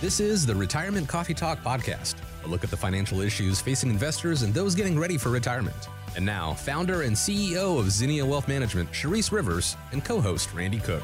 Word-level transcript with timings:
This 0.00 0.20
is 0.20 0.46
the 0.46 0.54
Retirement 0.54 1.08
Coffee 1.08 1.34
Talk 1.34 1.60
Podcast, 1.60 2.14
a 2.44 2.46
look 2.46 2.62
at 2.62 2.70
the 2.70 2.76
financial 2.76 3.20
issues 3.20 3.60
facing 3.60 3.90
investors 3.90 4.42
and 4.42 4.54
those 4.54 4.76
getting 4.76 4.96
ready 4.96 5.18
for 5.18 5.30
retirement. 5.30 5.88
And 6.14 6.24
now, 6.24 6.54
founder 6.54 7.02
and 7.02 7.16
CEO 7.16 7.80
of 7.80 7.90
Zinnia 7.90 8.24
Wealth 8.24 8.46
Management, 8.46 8.92
Charisse 8.92 9.32
Rivers, 9.32 9.76
and 9.90 10.04
co 10.04 10.20
host 10.20 10.54
Randy 10.54 10.78
Cook. 10.78 11.02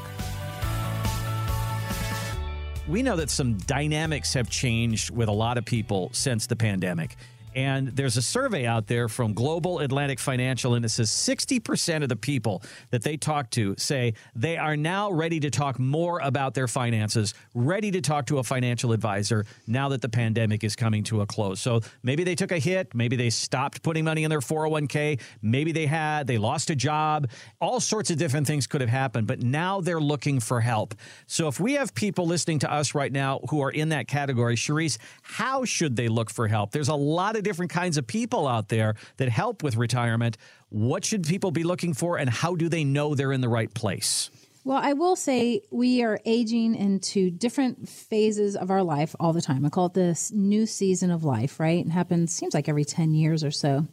We 2.87 3.03
know 3.03 3.17
that 3.17 3.29
some 3.29 3.57
dynamics 3.57 4.33
have 4.33 4.49
changed 4.49 5.09
with 5.09 5.27
a 5.27 5.33
lot 5.33 5.57
of 5.57 5.65
people 5.65 6.09
since 6.13 6.47
the 6.47 6.55
pandemic. 6.55 7.17
And 7.55 7.87
there's 7.87 8.17
a 8.17 8.21
survey 8.21 8.65
out 8.65 8.87
there 8.87 9.07
from 9.07 9.33
Global 9.33 9.79
Atlantic 9.79 10.19
Financial, 10.19 10.73
and 10.73 10.83
it 10.83 10.89
says 10.89 11.09
60% 11.09 12.03
of 12.03 12.09
the 12.09 12.17
people 12.17 12.61
that 12.91 13.01
they 13.01 13.15
talk 13.15 13.49
to 13.51 13.75
say 13.77 14.13
they 14.35 14.57
are 14.57 14.75
now 14.75 15.09
ready 15.09 15.39
to 15.39 15.49
talk 15.49 15.79
more 15.79 16.19
about 16.19 16.53
their 16.53 16.67
finances, 16.67 17.33
ready 17.53 17.91
to 17.91 18.01
talk 18.01 18.25
to 18.25 18.39
a 18.39 18.43
financial 18.43 18.91
advisor 18.91 19.45
now 19.67 19.87
that 19.89 20.01
the 20.01 20.09
pandemic 20.09 20.65
is 20.65 20.75
coming 20.75 21.01
to 21.05 21.21
a 21.21 21.25
close. 21.25 21.61
So 21.61 21.79
maybe 22.03 22.25
they 22.25 22.35
took 22.35 22.51
a 22.51 22.59
hit, 22.59 22.93
maybe 22.93 23.15
they 23.15 23.29
stopped 23.29 23.81
putting 23.81 24.03
money 24.03 24.25
in 24.25 24.29
their 24.29 24.41
401k, 24.41 25.21
maybe 25.41 25.71
they 25.71 25.85
had, 25.85 26.27
they 26.27 26.37
lost 26.37 26.69
a 26.69 26.75
job, 26.75 27.29
all 27.61 27.79
sorts 27.79 28.09
of 28.09 28.17
different 28.17 28.47
things 28.47 28.67
could 28.67 28.81
have 28.81 28.89
happened, 28.89 29.27
but 29.27 29.41
now 29.41 29.79
they're 29.79 30.01
looking 30.01 30.41
for 30.41 30.59
help. 30.59 30.93
So 31.25 31.47
if 31.47 31.57
we 31.57 31.73
have 31.73 31.95
people 31.95 32.25
listening 32.25 32.59
to 32.59 32.71
us 32.71 32.93
right 32.93 33.13
now 33.13 33.39
who 33.49 33.61
are 33.61 33.71
in 33.71 33.89
that 33.89 34.09
category, 34.09 34.57
Charisse, 34.57 34.97
how 35.21 35.63
should 35.63 35.95
they 35.95 36.09
look 36.09 36.29
for 36.29 36.49
help? 36.49 36.71
There's 36.71 36.89
a 36.89 36.95
lot 36.95 37.37
of 37.37 37.44
different 37.45 37.71
kinds 37.71 37.97
of 37.97 38.05
people 38.05 38.45
out 38.47 38.67
there 38.67 38.95
that 39.15 39.29
help 39.29 39.63
with 39.63 39.77
retirement. 39.77 40.37
What 40.67 41.05
should 41.05 41.23
people 41.23 41.51
be 41.51 41.63
looking 41.63 41.93
for, 41.93 42.17
and 42.17 42.29
how 42.29 42.55
do 42.55 42.67
they 42.67 42.83
know 42.83 43.15
they're 43.15 43.31
in 43.31 43.39
the 43.39 43.47
right 43.47 43.73
place? 43.73 44.29
Well, 44.65 44.79
I 44.81 44.93
will 44.93 45.15
say 45.15 45.61
we 45.69 46.03
are 46.03 46.19
aging 46.25 46.73
into 46.73 47.29
different 47.29 47.87
phases 47.87 48.55
of 48.55 48.71
our 48.71 48.81
life 48.81 49.15
all 49.19 49.31
the 49.31 49.41
time. 49.41 49.63
I 49.63 49.69
call 49.69 49.85
it 49.85 49.93
this 49.93 50.31
new 50.31 50.65
season 50.65 51.11
of 51.11 51.23
life, 51.23 51.59
right? 51.59 51.85
It 51.85 51.91
happens, 51.91 52.33
seems 52.33 52.55
like 52.55 52.67
every 52.67 52.83
10 52.83 53.13
years 53.13 53.43
or 53.43 53.51
so. 53.51 53.85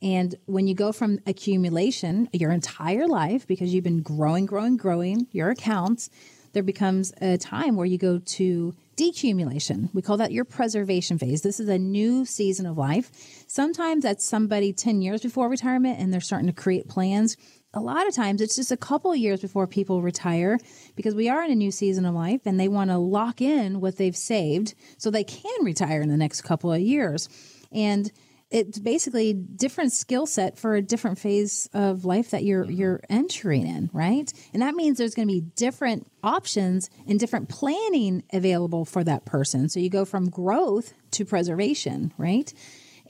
And 0.00 0.34
when 0.46 0.66
you 0.66 0.74
go 0.74 0.92
from 0.92 1.18
accumulation 1.26 2.28
your 2.32 2.52
entire 2.52 3.06
life, 3.06 3.46
because 3.46 3.74
you've 3.74 3.84
been 3.84 4.00
growing, 4.00 4.46
growing, 4.46 4.78
growing 4.78 5.26
your 5.30 5.50
accounts, 5.50 6.08
there 6.52 6.62
becomes 6.62 7.12
a 7.20 7.38
time 7.38 7.76
where 7.76 7.86
you 7.86 7.98
go 7.98 8.18
to 8.18 8.74
decumulation. 8.96 9.90
We 9.94 10.02
call 10.02 10.16
that 10.16 10.32
your 10.32 10.44
preservation 10.44 11.18
phase. 11.18 11.42
This 11.42 11.60
is 11.60 11.68
a 11.68 11.78
new 11.78 12.24
season 12.24 12.66
of 12.66 12.76
life. 12.76 13.10
Sometimes 13.46 14.02
that's 14.02 14.26
somebody 14.26 14.72
10 14.72 15.00
years 15.00 15.22
before 15.22 15.48
retirement 15.48 15.98
and 16.00 16.12
they're 16.12 16.20
starting 16.20 16.48
to 16.48 16.52
create 16.52 16.88
plans. 16.88 17.36
A 17.74 17.80
lot 17.80 18.08
of 18.08 18.14
times 18.14 18.40
it's 18.40 18.56
just 18.56 18.72
a 18.72 18.76
couple 18.76 19.14
years 19.14 19.40
before 19.40 19.66
people 19.66 20.02
retire 20.02 20.58
because 20.96 21.14
we 21.14 21.28
are 21.28 21.44
in 21.44 21.52
a 21.52 21.54
new 21.54 21.70
season 21.70 22.04
of 22.04 22.14
life 22.14 22.40
and 22.44 22.58
they 22.58 22.68
want 22.68 22.90
to 22.90 22.98
lock 22.98 23.40
in 23.40 23.80
what 23.80 23.98
they've 23.98 24.16
saved 24.16 24.74
so 24.96 25.10
they 25.10 25.24
can 25.24 25.64
retire 25.64 26.00
in 26.00 26.08
the 26.08 26.16
next 26.16 26.42
couple 26.42 26.72
of 26.72 26.80
years. 26.80 27.28
And 27.70 28.10
it's 28.50 28.78
basically 28.78 29.34
different 29.34 29.92
skill 29.92 30.26
set 30.26 30.58
for 30.58 30.74
a 30.74 30.82
different 30.82 31.18
phase 31.18 31.68
of 31.74 32.04
life 32.04 32.30
that 32.30 32.44
you're 32.44 32.64
you're 32.70 33.00
entering 33.10 33.66
in, 33.66 33.90
right? 33.92 34.32
And 34.52 34.62
that 34.62 34.74
means 34.74 34.98
there's 34.98 35.14
going 35.14 35.28
to 35.28 35.34
be 35.34 35.40
different 35.40 36.10
options 36.22 36.88
and 37.06 37.20
different 37.20 37.48
planning 37.48 38.22
available 38.32 38.84
for 38.84 39.04
that 39.04 39.26
person. 39.26 39.68
So 39.68 39.80
you 39.80 39.90
go 39.90 40.04
from 40.04 40.30
growth 40.30 40.94
to 41.12 41.24
preservation, 41.24 42.12
right? 42.16 42.52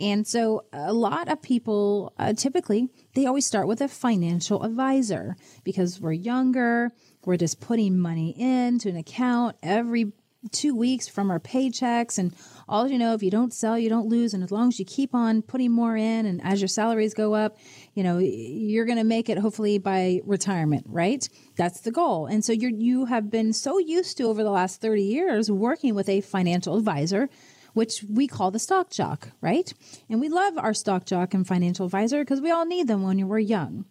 And 0.01 0.27
so 0.27 0.65
a 0.73 0.93
lot 0.93 1.29
of 1.29 1.43
people 1.43 2.13
uh, 2.19 2.33
typically 2.33 2.89
they 3.15 3.27
always 3.27 3.47
start 3.47 3.69
with 3.69 3.81
a 3.81 3.89
financial 3.89 4.65
advisor 4.65 5.37
because 5.63 6.01
we're 6.01 6.13
younger, 6.13 6.93
we're 7.25 7.37
just 7.37 7.61
putting 7.61 7.99
money 7.99 8.35
into 8.39 8.89
an 8.89 8.97
account 8.97 9.57
every 9.63 10.13
2 10.53 10.75
weeks 10.75 11.09
from 11.09 11.31
our 11.31 11.41
paychecks 11.41 12.19
and 12.19 12.35
all 12.69 12.89
you 12.89 12.99
know, 12.99 13.15
if 13.15 13.23
you 13.23 13.31
don't 13.31 13.53
sell, 13.53 13.79
you 13.79 13.89
don't 13.89 14.09
lose. 14.09 14.35
And 14.35 14.43
as 14.43 14.51
long 14.51 14.69
as 14.69 14.79
you 14.79 14.85
keep 14.85 15.15
on 15.15 15.43
putting 15.43 15.73
more 15.73 15.97
in 15.97 16.27
and 16.27 16.41
as 16.45 16.61
your 16.61 16.69
salaries 16.69 17.15
go 17.15 17.35
up, 17.35 17.59
you 17.95 18.03
know, 18.03 18.19
you're 18.19 18.85
going 18.85 18.99
to 18.99 19.05
make 19.05 19.29
it 19.29 19.39
hopefully 19.39 19.79
by 19.79 20.21
retirement, 20.25 20.87
right? 20.89 21.29
That's 21.57 21.81
the 21.81 21.91
goal. 21.91 22.27
And 22.27 22.45
so 22.45 22.53
you're, 22.53 22.71
you 22.71 23.07
have 23.07 23.31
been 23.31 23.53
so 23.53 23.79
used 23.79 24.17
to 24.19 24.25
over 24.25 24.43
the 24.43 24.51
last 24.51 24.81
30 24.81 25.03
years 25.03 25.51
working 25.51 25.95
with 25.95 26.09
a 26.09 26.21
financial 26.21 26.77
advisor 26.77 27.29
which 27.75 28.03
we 28.11 28.27
call 28.27 28.51
the 28.51 28.59
stock 28.59 28.91
jock, 28.91 29.29
right? 29.41 29.73
And 30.09 30.21
we 30.21 30.29
love 30.29 30.59
our 30.59 30.75
stock 30.75 31.05
jock 31.05 31.33
and 31.33 31.47
financial 31.47 31.87
advisor 31.87 32.23
because 32.25 32.41
we 32.41 32.51
all 32.51 32.67
need 32.67 32.89
them 32.89 33.05
when 33.05 33.29
we're 33.29 33.39
young. 33.39 33.85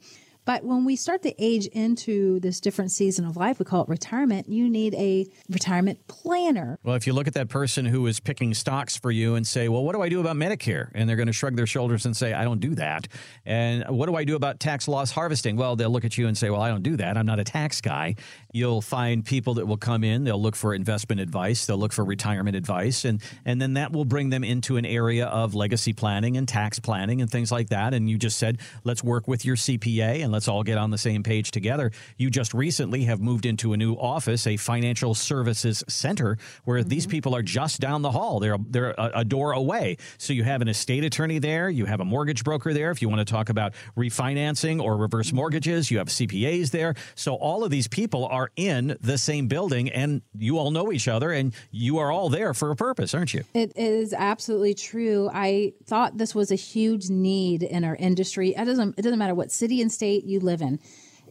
But 0.48 0.64
when 0.64 0.86
we 0.86 0.96
start 0.96 1.24
to 1.24 1.44
age 1.44 1.66
into 1.66 2.40
this 2.40 2.62
different 2.62 2.92
season 2.92 3.26
of 3.26 3.36
life, 3.36 3.60
we 3.60 3.66
call 3.66 3.84
it 3.84 3.90
retirement, 3.90 4.48
you 4.48 4.70
need 4.70 4.96
a 4.96 5.28
retirement 5.50 6.08
planner. 6.08 6.80
Well, 6.84 6.96
if 6.96 7.06
you 7.06 7.12
look 7.12 7.28
at 7.28 7.34
that 7.34 7.50
person 7.50 7.86
who 7.86 8.08
is 8.08 8.22
picking 8.22 8.54
stocks 8.54 8.96
for 8.96 9.12
you 9.12 9.36
and 9.36 9.46
say, 9.46 9.68
well, 9.68 9.84
what 9.84 9.94
do 9.94 10.02
I 10.02 10.08
do 10.08 10.22
about 10.22 10.38
Medicare? 10.38 10.90
And 10.96 11.10
they're 11.10 11.18
going 11.18 11.28
to 11.28 11.34
shrug 11.34 11.58
their 11.58 11.68
shoulders 11.68 12.06
and 12.06 12.16
say, 12.16 12.32
I 12.32 12.46
don't 12.46 12.62
do 12.62 12.76
that. 12.76 13.10
And 13.46 13.84
what 13.90 14.06
do 14.06 14.16
I 14.16 14.24
do 14.24 14.38
about 14.38 14.62
tax 14.62 14.88
loss 14.88 15.12
harvesting? 15.12 15.58
Well, 15.58 15.76
they'll 15.76 15.90
look 15.90 16.06
at 16.06 16.18
you 16.18 16.28
and 16.28 16.38
say, 16.38 16.50
well, 16.50 16.62
I 16.62 16.70
don't 16.70 16.82
do 16.82 16.96
that. 16.96 17.18
I'm 17.18 17.26
not 17.26 17.42
a 17.42 17.44
tax 17.44 17.82
guy. 17.82 18.16
You'll 18.54 18.82
find 18.82 19.26
people 19.26 19.56
that 19.56 19.66
will 19.66 19.76
come 19.76 20.06
in, 20.06 20.24
they'll 20.24 20.42
look 20.42 20.56
for 20.56 20.74
investment 20.74 21.20
advice, 21.20 21.66
they'll 21.66 21.78
look 21.78 21.92
for 21.92 22.06
retirement 22.06 22.56
advice, 22.56 23.04
and, 23.04 23.22
and 23.44 23.62
then 23.62 23.74
that 23.74 23.92
will 23.92 24.06
bring 24.06 24.30
them 24.30 24.46
into 24.46 24.78
an 24.78 24.86
area 24.86 25.26
of 25.26 25.56
legacy 25.56 25.92
planning 25.92 26.38
and 26.38 26.48
tax 26.48 26.80
planning 26.80 27.22
and 27.22 27.30
things 27.30 27.52
like 27.52 27.68
that. 27.68 27.94
And 27.94 28.10
you 28.10 28.18
just 28.18 28.40
said, 28.40 28.60
let's 28.86 29.04
work 29.04 29.28
with 29.28 29.44
your 29.44 29.58
CPA 29.58 30.24
and 30.24 30.37
let's 30.38 30.48
all 30.48 30.62
get 30.62 30.78
on 30.78 30.92
the 30.92 31.00
same 31.00 31.24
page 31.24 31.50
together. 31.50 31.92
You 32.18 32.30
just 32.30 32.54
recently 32.54 33.06
have 33.06 33.20
moved 33.20 33.48
into 33.48 33.74
a 33.74 33.78
new 33.78 33.96
office, 33.96 34.46
a 34.46 34.56
financial 34.56 35.16
services 35.16 35.84
center, 35.88 36.38
where 36.64 36.82
mm-hmm. 36.82 36.90
these 36.90 37.08
people 37.08 37.36
are 37.36 37.42
just 37.42 37.82
down 37.82 38.04
the 38.04 38.12
hall. 38.12 38.40
They're 38.40 38.60
they're 38.70 38.92
a, 38.92 39.22
a, 39.22 39.26
door 39.26 39.54
away. 39.54 39.98
So 40.20 40.34
you 40.34 40.44
have 40.44 40.62
an 40.62 40.68
estate 40.68 41.04
attorney 41.04 41.40
there, 41.40 41.72
you 41.72 41.86
have 41.86 42.02
a 42.02 42.06
mortgage 42.06 42.44
broker 42.44 42.72
there. 42.72 42.92
If 42.92 43.02
you 43.02 43.10
want 43.10 43.18
to 43.18 43.26
talk 43.26 43.50
about 43.50 43.74
refinancing 43.98 44.80
or 44.80 44.96
reverse 44.96 45.30
mm-hmm. 45.30 45.38
mortgages, 45.38 45.90
you 45.90 45.98
have 45.98 46.10
CPAs 46.10 46.70
there. 46.70 46.94
So 47.16 47.34
all 47.34 47.64
of 47.64 47.72
these 47.72 47.88
people 47.88 48.28
are 48.28 48.52
in 48.56 48.96
the 49.02 49.18
same 49.18 49.48
building, 49.48 49.90
and 49.90 50.22
you 50.38 50.60
all 50.60 50.70
know 50.70 50.92
each 50.92 51.08
other, 51.08 51.32
and 51.32 51.52
you 51.72 51.98
are 51.98 52.12
all 52.12 52.30
there 52.30 52.54
for 52.54 52.70
a 52.70 52.76
purpose, 52.76 53.16
aren't 53.16 53.34
you? 53.34 53.44
It 53.56 53.76
is 53.76 54.14
absolutely 54.14 54.76
true. 54.76 55.32
I 55.34 55.74
thought 55.86 56.20
this 56.20 56.36
was 56.36 56.52
a 56.52 56.56
huge 56.56 57.10
need 57.10 57.64
in 57.64 57.84
our 57.84 57.96
industry. 57.96 58.54
It 58.56 58.66
doesn't 58.66 59.00
it 59.00 59.02
doesn't 59.02 59.18
matter 59.18 59.34
what 59.34 59.52
city 59.52 59.82
and 59.82 59.92
state 59.92 60.27
you 60.28 60.40
live 60.40 60.62
in. 60.62 60.80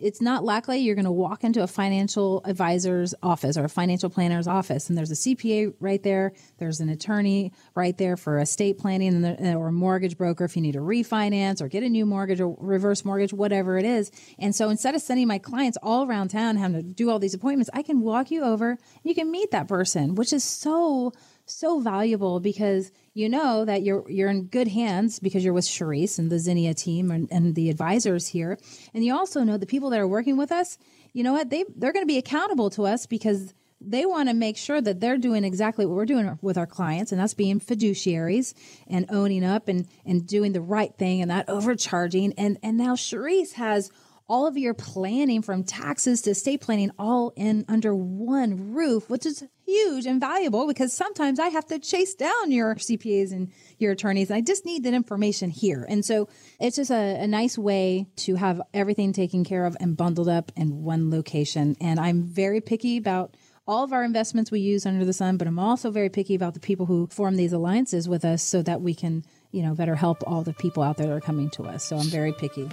It's 0.00 0.20
not 0.20 0.44
likely 0.44 0.78
you're 0.78 0.94
going 0.94 1.06
to 1.06 1.10
walk 1.10 1.44
into 1.44 1.62
a 1.62 1.66
financial 1.66 2.42
advisor's 2.44 3.14
office 3.22 3.56
or 3.56 3.64
a 3.64 3.68
financial 3.68 4.10
planner's 4.10 4.46
office 4.46 4.88
and 4.88 4.98
there's 4.98 5.10
a 5.10 5.14
CPA 5.14 5.74
right 5.80 6.02
there. 6.02 6.32
There's 6.58 6.80
an 6.80 6.88
attorney 6.88 7.52
right 7.74 7.96
there 7.96 8.16
for 8.16 8.38
estate 8.38 8.78
planning 8.78 9.24
uh, 9.24 9.54
or 9.54 9.68
a 9.68 9.72
mortgage 9.72 10.16
broker 10.18 10.44
if 10.44 10.56
you 10.56 10.62
need 10.62 10.72
to 10.72 10.80
refinance 10.80 11.60
or 11.60 11.68
get 11.68 11.82
a 11.82 11.88
new 11.88 12.06
mortgage 12.06 12.40
or 12.40 12.56
reverse 12.58 13.04
mortgage, 13.04 13.32
whatever 13.32 13.78
it 13.78 13.84
is. 13.84 14.10
And 14.38 14.54
so 14.54 14.68
instead 14.68 14.94
of 14.94 15.00
sending 15.00 15.28
my 15.28 15.38
clients 15.38 15.78
all 15.82 16.06
around 16.06 16.28
town 16.28 16.56
having 16.56 16.76
to 16.76 16.82
do 16.82 17.10
all 17.10 17.18
these 17.18 17.34
appointments, 17.34 17.70
I 17.72 17.82
can 17.82 18.00
walk 18.00 18.30
you 18.30 18.44
over. 18.44 18.78
You 19.02 19.14
can 19.14 19.30
meet 19.30 19.50
that 19.52 19.68
person, 19.68 20.14
which 20.14 20.32
is 20.32 20.44
so 20.44 21.12
so 21.46 21.80
valuable 21.80 22.40
because 22.40 22.90
you 23.14 23.28
know 23.28 23.64
that 23.64 23.82
you're 23.82 24.08
you're 24.10 24.28
in 24.28 24.44
good 24.44 24.68
hands 24.68 25.18
because 25.18 25.44
you're 25.44 25.54
with 25.54 25.64
Charisse 25.64 26.18
and 26.18 26.30
the 26.30 26.38
Zinnia 26.38 26.74
team 26.74 27.10
and, 27.10 27.28
and 27.30 27.54
the 27.54 27.70
advisors 27.70 28.28
here. 28.28 28.58
And 28.92 29.04
you 29.04 29.14
also 29.14 29.42
know 29.42 29.56
the 29.56 29.66
people 29.66 29.90
that 29.90 30.00
are 30.00 30.08
working 30.08 30.36
with 30.36 30.52
us, 30.52 30.78
you 31.12 31.22
know 31.22 31.32
what, 31.32 31.50
they 31.50 31.64
they're 31.76 31.92
going 31.92 32.04
to 32.04 32.06
be 32.06 32.18
accountable 32.18 32.70
to 32.70 32.84
us 32.84 33.06
because 33.06 33.54
they 33.80 34.06
want 34.06 34.28
to 34.28 34.34
make 34.34 34.56
sure 34.56 34.80
that 34.80 35.00
they're 35.00 35.18
doing 35.18 35.44
exactly 35.44 35.84
what 35.84 35.96
we're 35.96 36.06
doing 36.06 36.38
with 36.42 36.58
our 36.58 36.66
clients, 36.66 37.12
and 37.12 37.20
that's 37.20 37.34
being 37.34 37.60
fiduciaries 37.60 38.54
and 38.88 39.06
owning 39.10 39.44
up 39.44 39.68
and 39.68 39.86
and 40.04 40.26
doing 40.26 40.52
the 40.52 40.60
right 40.60 40.94
thing 40.96 41.22
and 41.22 41.28
not 41.28 41.48
overcharging. 41.48 42.32
And 42.38 42.58
and 42.62 42.76
now 42.76 42.94
Charisse 42.94 43.52
has 43.52 43.90
all 44.28 44.46
of 44.46 44.58
your 44.58 44.74
planning 44.74 45.40
from 45.40 45.62
taxes 45.62 46.22
to 46.22 46.30
estate 46.30 46.60
planning 46.60 46.90
all 46.98 47.32
in 47.36 47.64
under 47.68 47.94
one 47.94 48.74
roof, 48.74 49.08
which 49.08 49.24
is 49.24 49.44
huge 49.64 50.06
and 50.06 50.20
valuable 50.20 50.66
because 50.66 50.92
sometimes 50.92 51.38
I 51.38 51.48
have 51.48 51.66
to 51.66 51.78
chase 51.78 52.14
down 52.14 52.50
your 52.50 52.74
CPAs 52.74 53.32
and 53.32 53.52
your 53.78 53.92
attorneys. 53.92 54.30
I 54.30 54.40
just 54.40 54.64
need 54.64 54.84
that 54.84 54.94
information 54.94 55.50
here. 55.50 55.86
And 55.88 56.04
so 56.04 56.28
it's 56.60 56.76
just 56.76 56.90
a, 56.90 57.20
a 57.20 57.26
nice 57.26 57.56
way 57.56 58.06
to 58.16 58.34
have 58.36 58.60
everything 58.74 59.12
taken 59.12 59.44
care 59.44 59.64
of 59.64 59.76
and 59.80 59.96
bundled 59.96 60.28
up 60.28 60.50
in 60.56 60.82
one 60.82 61.10
location. 61.10 61.76
And 61.80 62.00
I'm 62.00 62.24
very 62.24 62.60
picky 62.60 62.96
about 62.96 63.36
all 63.68 63.82
of 63.82 63.92
our 63.92 64.04
investments 64.04 64.50
we 64.50 64.60
use 64.60 64.86
under 64.86 65.04
the 65.04 65.12
sun, 65.12 65.36
but 65.36 65.48
I'm 65.48 65.58
also 65.58 65.90
very 65.90 66.08
picky 66.08 66.34
about 66.34 66.54
the 66.54 66.60
people 66.60 66.86
who 66.86 67.08
form 67.08 67.36
these 67.36 67.52
alliances 67.52 68.08
with 68.08 68.24
us 68.24 68.42
so 68.42 68.62
that 68.62 68.80
we 68.80 68.94
can, 68.94 69.24
you 69.50 69.62
know, 69.62 69.74
better 69.74 69.96
help 69.96 70.22
all 70.26 70.42
the 70.42 70.52
people 70.52 70.82
out 70.82 70.96
there 70.96 71.08
that 71.08 71.12
are 71.12 71.20
coming 71.20 71.50
to 71.50 71.64
us. 71.64 71.84
So 71.84 71.96
I'm 71.96 72.06
very 72.06 72.32
picky. 72.32 72.68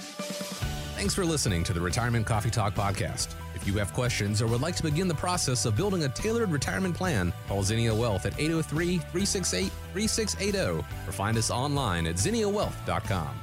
Thanks 1.04 1.16
for 1.16 1.26
listening 1.26 1.66
to 1.66 1.74
the 1.74 1.82
Retirement 1.82 2.26
Coffee 2.26 2.50
Talk 2.50 2.74
podcast. 2.76 3.36
If 3.56 3.68
you 3.68 3.74
have 3.74 3.92
questions 3.92 4.42
or 4.42 4.48
would 4.48 4.62
like 4.62 4.78
to 4.78 4.84
begin 4.84 5.10
the 5.10 5.14
process 5.14 5.66
of 5.66 5.76
building 5.76 6.06
a 6.06 6.08
tailored 6.08 6.50
retirement 6.50 6.96
plan, 6.96 7.34
call 7.50 7.62
Zinnia 7.62 7.94
Wealth 7.94 8.26
at 8.26 8.40
803 8.40 9.00
368 9.00 9.70
3680 9.92 10.82
or 11.06 11.12
find 11.12 11.38
us 11.38 11.52
online 11.52 12.08
at 12.08 12.16
zinniawealth.com. 12.16 13.43